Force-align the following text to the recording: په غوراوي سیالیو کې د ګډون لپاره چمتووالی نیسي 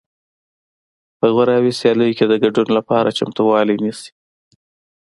په 1.19 1.25
غوراوي 1.33 1.71
سیالیو 1.79 2.15
کې 2.17 2.25
د 2.27 2.33
ګډون 2.43 2.67
لپاره 2.77 3.15
چمتووالی 3.17 3.75
نیسي 3.83 4.09